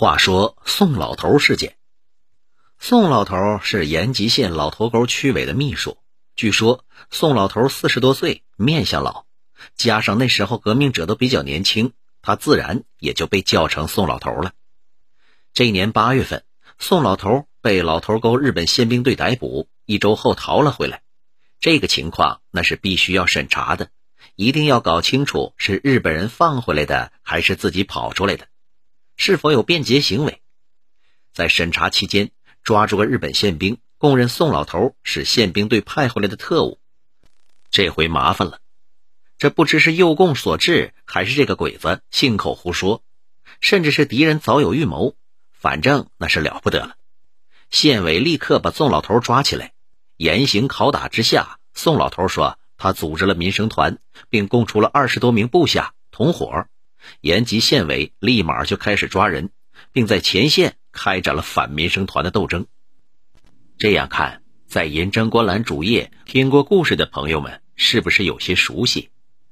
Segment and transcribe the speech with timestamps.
[0.00, 1.76] 话说宋老头事件，
[2.78, 5.98] 宋老头是延吉县老头沟区委的秘书。
[6.36, 9.24] 据说宋老头四十多岁，面相老，
[9.74, 14.52] 加上那时候革命者都比较年轻，他自然也就被叫成宋老头了。
[15.52, 16.44] 这年八月份，
[16.78, 21.02] 宋老头被老头沟日本宪兵队逮捕，一周后逃了回来。
[21.58, 23.90] 这个情况那是必须要审查的，
[24.36, 28.46] 一定要搞清楚是日本人放回来的，还是自己跑出来的。
[29.18, 30.40] 是否有变节行为？
[31.34, 32.30] 在审查期间，
[32.62, 36.78] 抓住个日本宪兵，供认宋老头是宪兵队派回来的特务。
[37.70, 38.60] 这回麻烦了，
[39.36, 43.02] 这不知是诱供所致，还是这个鬼子信口胡说，
[43.60, 45.16] 甚至是敌人早有预谋。
[45.52, 46.94] 反正那是了不得了。
[47.70, 49.72] 县委立刻把宋老头抓起来，
[50.16, 53.98] 严刑拷打之下，宋老头说他组织了民生团，
[54.30, 56.68] 并供出了二十多名部下同伙。
[57.20, 59.50] 延吉县委立马就开始抓人，
[59.92, 62.66] 并在前线开展了反民生团的斗争。
[63.78, 69.10] 这样看，在银针观澜主页听过故事的朋友们，是不是有些熟悉？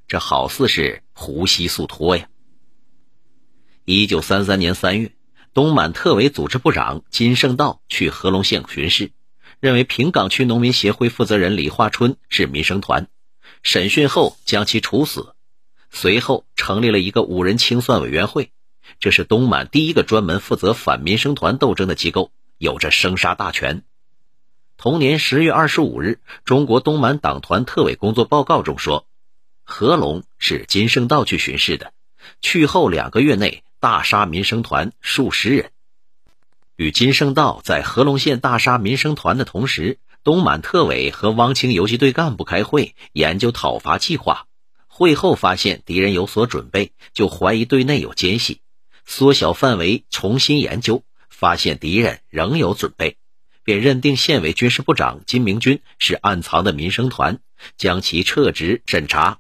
[0.09, 2.29] 这好似是呼吸速托呀！
[3.85, 5.13] 一九三三年三月，
[5.55, 9.13] 东满特委组织部长金圣道去和龙县巡视，
[9.61, 13.09] 认为平岗区农民协会负责人李化春是民生团，
[13.63, 15.36] 审讯后将其处死。
[15.99, 18.51] 随后成立了一个五人清算委员会，
[19.01, 23.83] 这是东满第一个专门负责反民生团斗争的机构，有着生杀大权。
[24.77, 29.07] 同年十月二十五日，中国东满党团特委工作报告中说，
[29.65, 31.95] 何龙是金圣道去巡视的，
[32.43, 35.71] 去后两个月内大杀民生团数十人。
[36.77, 44.47] 与金圣道在合龙县大杀民生团的同时，东满特委和汪清游击队干部开会研究讨伐计划。
[44.99, 48.63] 会后发现敌人有所准备，就怀疑队内有奸细，
[49.05, 53.19] 缩小范围重新研究，发现敌人仍有准备，
[53.63, 57.41] 便认定县委军事部长金明军是暗藏的民生团，
[57.77, 59.39] 将其撤职审查。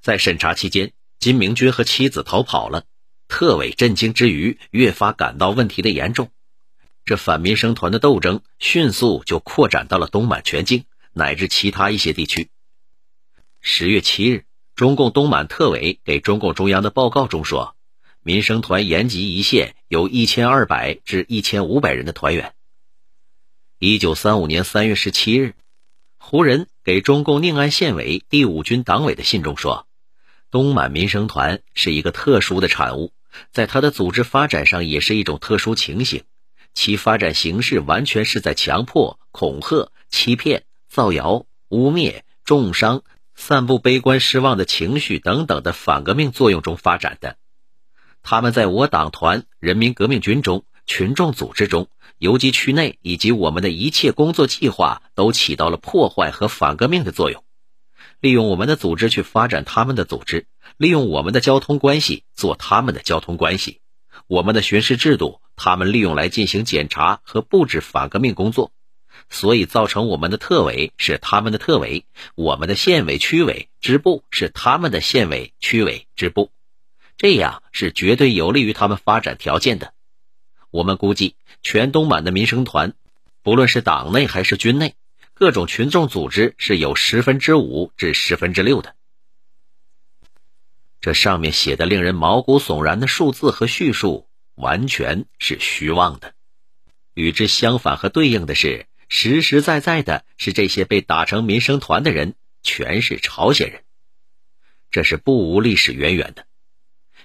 [0.00, 2.84] 在审查期间，金明军和妻子逃跑了，
[3.28, 6.30] 特委震惊之余，越发感到问题的严重。
[7.04, 12.48] 这反民生团的斗争迅速就扩展到了东满全境乃至其他一些地区。
[13.64, 17.76] 十月七日，中共东满特委给中共中央的报告中说，
[18.20, 22.54] 民生团延吉一线有一千二百至一千五百人的团员。
[23.78, 25.54] 一九三五年三月十七日，
[26.18, 29.86] 胡仁给中共宁安县委第五军党委的信中说，
[30.50, 33.12] 东满民生团是一个特殊的产物，
[33.52, 36.24] 在它的组织发展上也是一种特殊情形，
[36.74, 43.04] 其发展形式完全是在强迫、恐吓、欺骗、造谣、污蔑、重伤。
[43.44, 47.36] 散布悲观失望的情绪等等的反革命作用中发展的，
[48.22, 51.88] 他们在我党团、人民革命军中、群众组织中、
[52.18, 57.42] 游击区内以及我们的一切工作计划都起到了破坏和反革命的作用。
[58.20, 63.80] 利用我们的组织去发展他们的组织，利用我们的交通关系做他们的交通关系，
[64.28, 68.70] 我们的巡视制度，他们利用来进行检查和布置反革命工作。
[69.30, 76.50] 所以造成我们的特委是他们的特委，我们的县委、区委、支部是他们的县委、区委、支部，
[77.16, 79.94] 这样是绝对有利于他们发展条件的。
[80.70, 82.94] 我们估计，全东满的民生团，
[83.42, 84.94] 不论是党内还是军内，
[85.34, 88.94] 各种群众组织是有十分之五至十分之六的。
[91.00, 96.34] 这上面写的令人毛骨悚然的数字和叙述，完全是虚妄的。
[97.14, 98.86] 与之相反和对应的是。
[99.14, 103.82] 实实在在的是，这些被打成民生团的人全是朝鲜人，
[104.90, 106.46] 这是不无历史渊源的。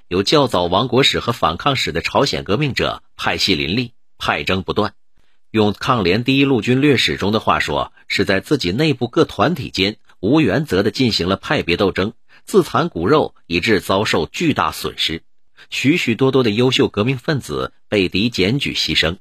[0.09, 4.95] 有较早亡国史和反抗史的朝鲜革命者，派系林立，派争不断。
[5.49, 12.11] 用抗联第一路军略史中的话说，是在自己内部各团体间无原则的进行了派别斗争，
[12.43, 15.23] 自残骨肉，以致遭受巨大损失。
[15.69, 19.19] 许许多多的优秀革命分子被敌检举牺牲。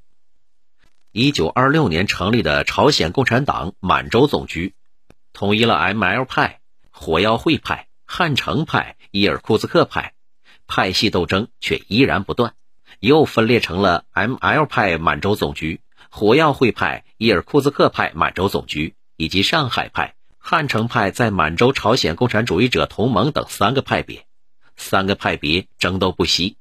[1.18, 4.74] 一九二六年成立的朝鲜共产党满洲总局，
[5.32, 6.60] 统一了 M.L 派、
[6.90, 10.12] 火药会派、汉城派、伊尔库茨克派，
[10.66, 12.52] 派系斗争却依然不断，
[13.00, 15.80] 又分裂成了 M.L 派满洲总局、
[16.10, 24.26] 火药会派、伊尔库茨克派满洲总局以及上海派、汉城派在满洲朝鲜共产主义者同盟等三个派别，
[24.76, 26.58] 三个派别争斗不息。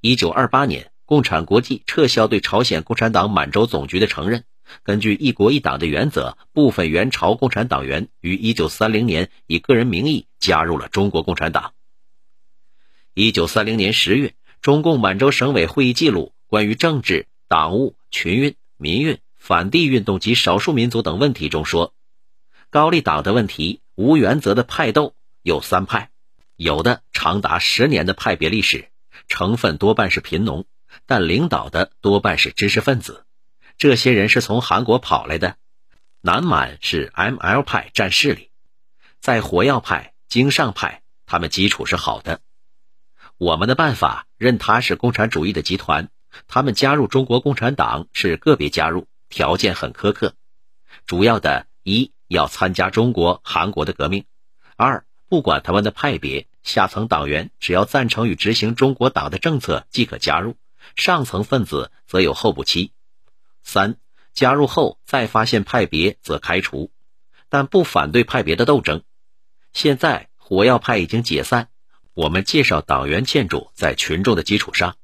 [0.00, 0.92] 一九二八年。
[1.08, 4.44] 共产国际撤销对朝鲜共产党满洲总局的承认。
[4.82, 11.72] 根据一国一党的原则，部分援朝共产党员于1930年以个人名义加入了中国共产党。
[13.14, 21.94] 1930年10月，中共满洲省委会议记录关于政治、党务、群运、民运、反帝运动及少数民族等问题中说，
[22.68, 26.10] 高丽党的问题无原则的派斗有三派，
[26.54, 28.90] 有的长达十年的派别历史，
[29.26, 30.66] 成分多半是贫农，
[31.06, 33.24] 但领导的多半是知识分子，
[33.76, 35.56] 这些人是从韩国跑来的。
[36.20, 38.50] 南满是 ML 派占势力，
[39.20, 42.40] 在火药派、经上派，他们基础是好的。
[43.36, 46.08] 我们的办法认他是共产主义的集团，
[46.48, 50.34] 他们加入中国共产党是个别加入，条件很苛刻。
[51.06, 54.24] 主要的一要参加中国、韩国的革命；
[54.76, 60.56] 二不管他们的派别，下层党员只要赞成与执行中国党的政策即可加入，
[60.96, 62.92] 上层分子则有候补期；
[63.62, 63.96] 三。
[64.34, 66.92] 加入后再发现派别则开除，
[67.48, 69.02] 但不反对派别的斗争。
[69.72, 71.70] 现在火药派已经解散，
[72.14, 74.94] 我们介绍党员建筑在群众的基础上。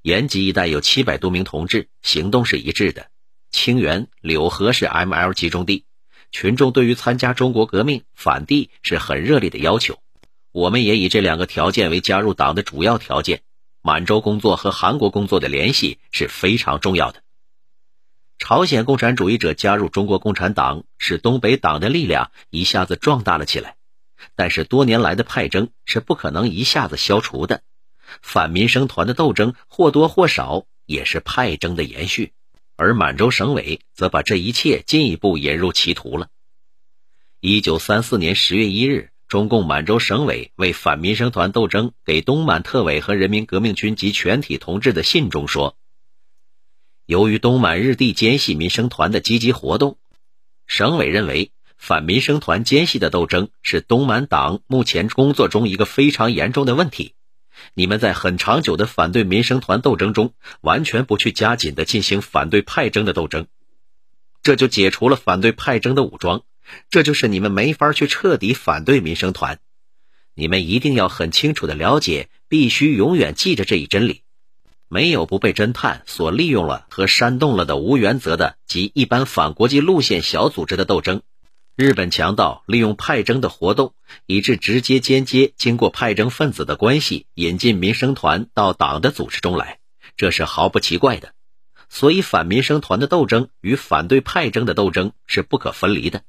[0.00, 3.06] 延吉一带有七百多名同志，行动是一致的。
[3.52, 5.84] 清源、柳河是 ML 集中地，
[6.32, 10.00] 群众对于参加中国革命反帝是很热烈的要求。
[10.50, 13.42] 我们也以这两个条件为加入党的主要条件。
[13.82, 17.22] 满洲工作和韩国工作的联系是非常重要的。
[18.38, 23.76] 朝鲜共产主义者加入中国共产党，使东北党的力量一下子壮大了起来。
[24.36, 27.62] 但是多年来的派争是不可能一下子消除的，
[28.20, 32.32] 反民生团的斗争或多或少也是派争的延续，
[32.76, 36.28] 而满洲省委则把这一切进一步引入歧途了。
[37.40, 45.74] 一九三四年十月一日，中共满洲省委为反民生团斗争给东满特委和人民革命军及全体同志的信中说。
[47.06, 49.96] 由于东满日地奸细民生团的积极活动，
[50.66, 57.14] 省委认为反民生团奸细的斗争是东满党目前工作中一个非常严重的问题。
[57.72, 63.46] 你们在很长久的反对民生团斗争中，完全不去加紧的进行反对派争的斗争，
[64.42, 66.42] 这就解除了反对派争的武装，
[66.90, 69.58] 这就是你们没法去彻底反对民生团。
[70.34, 74.22] 你们一定要很清楚的了解，必须永远记着这一真理。
[74.88, 81.22] 没有不被侦探所利用了和煽动了的无原则的及一般反国际路线小组织的斗争。
[81.74, 83.94] 日本强盗利用派征的活动，
[84.26, 89.78] 以致直接、间接经过派征分子的关系，引进民生团到党的组织中来，
[90.18, 91.32] 这是毫不奇怪的。
[91.88, 96.22] 所以，反民生团的斗争与反对派征的斗争是不可分离的。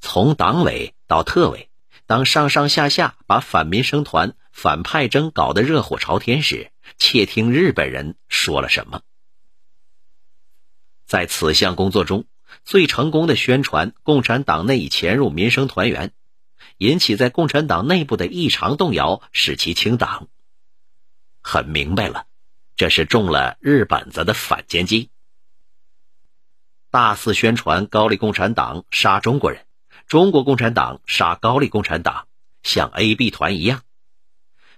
[0.00, 1.70] 从党委到特委，
[2.06, 9.02] 当上上下下把反民生团、反派争搞得热火朝天时，窃听日本人说了什么？
[11.06, 12.24] 在此项工作中，
[12.64, 16.12] 最成功的宣传共产党内已潜入民生团员，
[16.78, 20.28] 引起在共产党内部的异常动摇，使其清党。
[21.42, 22.26] 很明白了，
[22.76, 25.10] 这是中了日本子的反间计。
[26.90, 29.64] 大肆宣传高丽共产党杀中国人，
[30.10, 32.26] 中国共产党杀高丽共产党，
[32.64, 33.82] 像 A、B 团一样。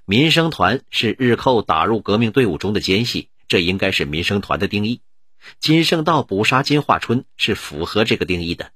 [0.05, 5.01] 民生团是日寇打入革命队伍中的奸细，这应该是民生团的定义。
[5.59, 8.73] 金圣道捕杀金化春是符合这个定义的，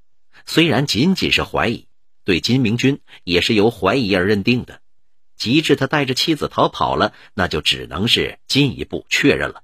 [0.46, 1.88] 虽然仅仅是怀疑，
[2.24, 4.80] 对金明君也是由怀疑而认定的。
[5.36, 9.62] 及至他带着妻子逃跑了，那就只能是进一步确认了。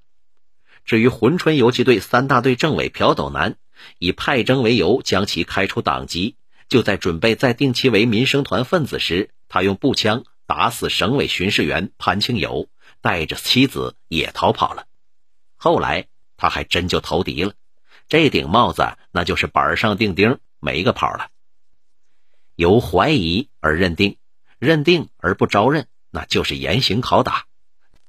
[0.85, 3.55] 至于珲春游击队三大队政委朴斗南，
[3.97, 6.35] 以派征为由将其开除党籍，
[6.69, 10.23] 就在准备再定其为民生团分子时，他用步枪。
[10.45, 12.67] 打死省委巡视员潘庆友，
[13.01, 14.85] 带着妻子也逃跑了。
[15.55, 17.53] 后来他还真就投敌了，
[18.09, 21.29] 这顶帽子那就是板上钉钉，没个跑了。
[22.55, 24.17] 由怀疑而认定，
[24.59, 27.45] 认定而不招认，那就是严刑拷打。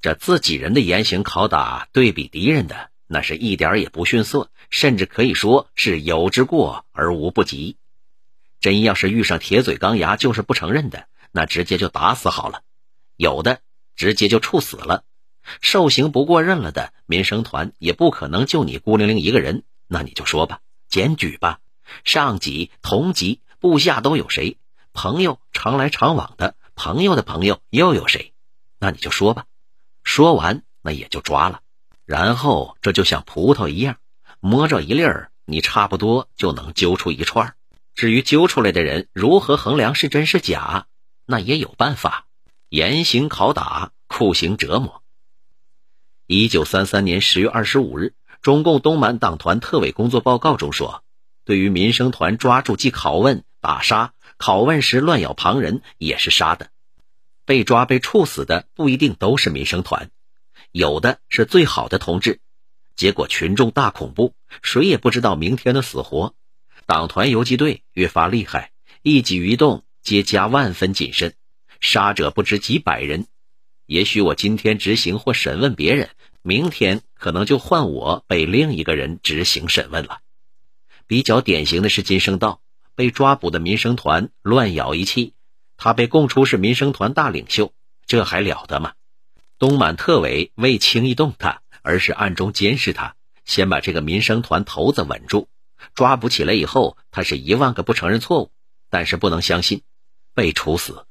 [0.00, 7.76] 这自己人的严刑拷打，对比敌人的，那是一点也不逊色，甚至可以说是有之过而无不及。
[8.64, 11.06] 真要是遇上铁嘴钢牙，就是不承认的。
[11.32, 12.62] 那直接就打死好了，
[13.14, 13.60] 有的
[13.94, 15.04] 直接就处死了，
[15.60, 21.58] 受刑不过认了的民生团也不可能就你孤零零一个人，那你就说吧，检举吧，
[22.04, 24.56] 上级、同级、部下都有谁？
[24.94, 28.32] 朋友常来常往的朋友的朋友又有谁？
[28.78, 29.44] 那你就说吧，
[30.04, 31.60] 说完那也就抓了，
[32.06, 33.98] 然后这就像葡萄一样，
[34.40, 37.56] 摸着一粒儿，你差不多就能揪出一串儿。
[37.94, 40.86] 至于揪出来的人如何衡量是真是假？
[41.26, 42.26] 那也有办法，
[42.68, 45.02] 严刑拷打、酷刑折磨。
[46.26, 51.04] 一九三三年十月二十五日，中共东满党团特委工作报告中说，
[51.44, 56.70] 对于民生团抓住即拷问、打杀，拷问时乱咬旁人也是杀的。
[57.44, 60.10] 被抓被处死的不一定都是民生团，
[60.72, 62.40] 有的是最好的同志。
[62.96, 66.34] 结果群众大恐怖，谁也不知道明天的死活。
[66.86, 68.70] 党团游击队越发厉害，
[69.02, 71.34] 一举一动皆加万分谨慎，
[71.80, 73.26] 杀者不知几百人。
[73.86, 76.10] 也许我今天执行或审问别人，
[76.42, 80.20] 明天可能就换我被另一个人执行审问了。
[81.06, 82.60] 比较典型的是金生道
[82.94, 85.34] 被抓捕的民生团乱咬一气，
[85.76, 87.72] 他被供出是民生团大领袖，
[88.06, 88.92] 这还了得吗？
[89.58, 91.60] 东满特委未轻易动他。
[91.86, 93.14] 而是暗中监视他，
[93.44, 95.48] 先把这个民生团头子稳住，
[95.94, 98.50] 抓捕起来以后，他是一万个不承认错误，
[98.90, 99.82] 但是不能相信，
[100.34, 101.04] 被处死。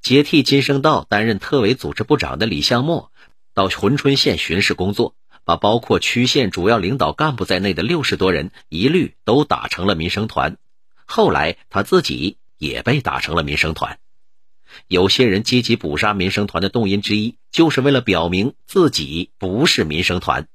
[0.00, 3.10] 接替金生道担任特委组织部长的李向墨，
[3.54, 5.14] 到珲春县巡视工作，
[5.44, 10.56] 把包括区县主要领导干部在内的六十多人一律都打成了民生团。
[11.04, 13.98] 后来他自己也被打成了民生团。
[14.86, 20.46] 有些人积极捕杀民生团的动因之一，就是为了表明自己不是民生团。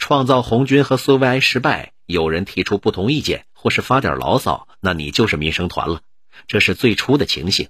[0.00, 6.00] 创造红军和苏维埃失败，有人提出不同意见或是发点牢骚，那你就是民生团了。
[6.48, 7.68] 这是最初的情形。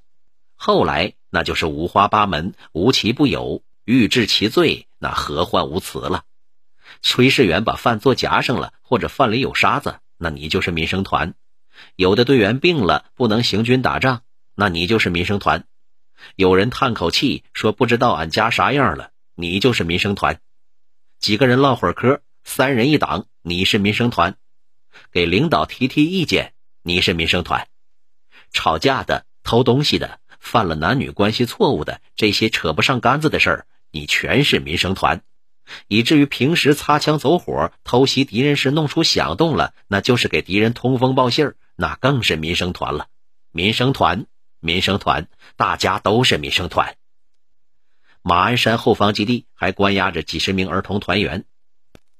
[0.55, 6.23] 后来那就是五花八门，无奇不有，欲治其罪，那何患无辞了。
[7.03, 11.35] 炊事员把饭做夹上了，或者饭里有沙子，那你就是民生团。
[11.97, 14.23] 有的队员病了，不能行军打仗。
[14.55, 15.65] 那你就是民生团，
[16.37, 20.41] 有人叹口气说不知道俺家啥样了，你就是民生团。
[21.21, 24.37] 几个人唠会儿嗑，三人一党，你是民生团。
[25.13, 27.69] 给领导提提意见，你是民生团。
[28.53, 35.21] 吵架的、偷东西的、犯了男女关系错误的这些扯不上杆子的事儿，你全是民生团。
[35.89, 43.09] 以至于平时擦枪走火、偷袭敌人时弄出响动了，那就是给敌人通风报信儿，那更是民生团了。
[43.53, 44.25] 民生团。
[44.63, 46.97] 民生团，大家都是民生团。
[48.23, 51.45] 马鞍山后方基地还关押着几十名儿童团员，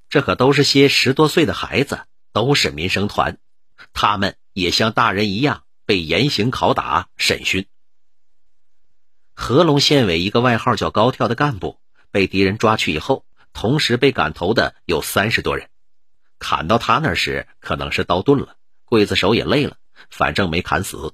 [0.09, 3.37] 这可都是些十多岁的孩子，都是民生团。
[3.93, 7.67] 他们也像大人一样被严刑拷打、审讯。
[9.33, 11.79] 合龙县委一个外号叫高跳的干部
[12.11, 15.69] 被敌人抓去以后，同时被赶头的有三十多人。
[16.39, 18.55] 砍到他那时，可能是刀钝了，
[18.87, 19.77] 刽子手也累了，
[20.09, 21.13] 反正没砍死。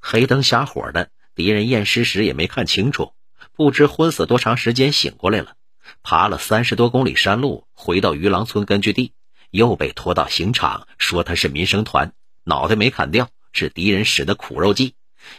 [0.00, 3.12] 黑灯瞎火的，敌人验尸时也没看清楚，
[3.58, 5.56] 不知昏死多长时间，醒过来了，
[6.04, 9.10] 爬了三十多公里山路，回到鱼郎村根据地，
[9.50, 12.12] 又被拖到刑场，说他是民生团，
[12.44, 14.94] 脑袋没砍掉，是敌人使的苦肉计，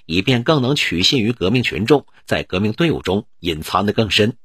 [0.05, 4.35] 以便更能取信于革命群众，在革命队伍中隐藏的更深。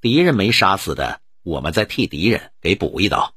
[0.00, 3.32] 敌人没杀死的，我们再替敌人给补一刀。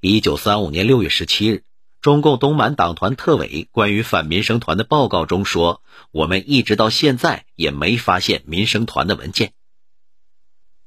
[0.00, 1.62] 一九三五年六月十七日。
[2.04, 5.80] 中共东满党团特委关于反民生团的报告中说
[6.12, 9.54] ：“我们一直到现在也没发现民生团的文件，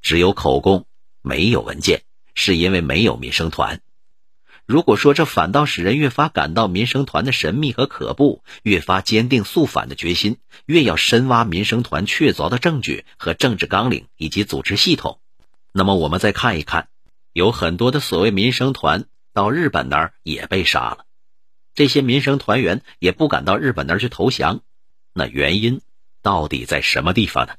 [0.03, 0.85] 只有口供，
[1.23, 2.03] 没有文件，
[2.35, 3.81] 是因为没有民生团。
[4.67, 15.19] 如果说这反倒使人越发感到民生团的神秘和可怖，越发坚定肃反的决心，越要深挖民生团确凿的证据和政治纲领以及组织系统。
[15.71, 16.89] 那么，我们再看一看，
[17.33, 21.05] 有很多的所谓民生团到日本那儿也被杀了。”
[21.77, 24.61] 这些民生团员也不敢到日本那儿去投降，
[25.13, 25.79] 那原因
[26.23, 27.53] 到底在什么地方呢？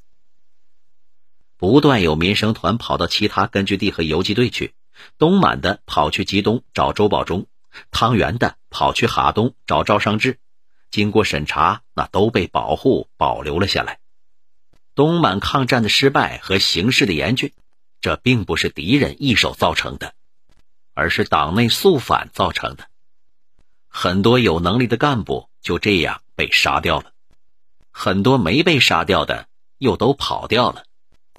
[1.57, 4.75] 不断有民生团跑到其他根据地和游击队去，
[5.19, 7.47] 东满的跑去吉东找周保中，
[7.93, 10.41] 汤原的跑去哈东找赵尚志，
[10.91, 14.01] 经过审查，那都被保护保留了下来。
[14.97, 17.53] 东满抗战的失败和形势的严峻，
[18.01, 20.13] 这并不是敌人一手造成的，
[20.93, 22.89] 而是党内肃反造成的。
[24.01, 27.11] 很多有能力的干部就这样被杀掉了，
[27.91, 30.85] 很多没被杀掉的又都跑掉了。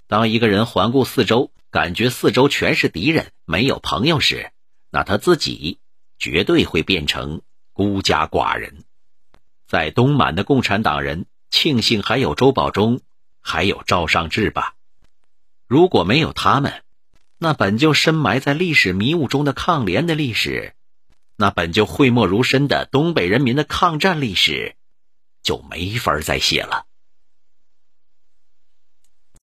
[0.08, 4.52] 当一个人环顾四周，感觉四周全是敌人，没有朋友时，
[4.90, 5.80] 那他自己
[6.18, 8.84] 绝对会变成孤家寡人。
[9.66, 13.00] 在东满的共产党人庆幸还有周保中，
[13.40, 14.74] 还有赵尚志吧。
[15.66, 16.84] 如果没有他们，
[17.38, 20.74] 那本就深埋在历史迷雾中的抗联的历史。
[21.42, 24.76] 那本就讳莫如深的东北人民的抗战历史，
[25.42, 26.89] 就没法再写了。